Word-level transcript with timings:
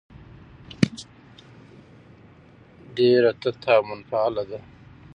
ډېره 2.95 3.31
تته 3.41 3.71
او 3.77 3.83
منفعله 3.89 4.43
ده. 4.49 4.59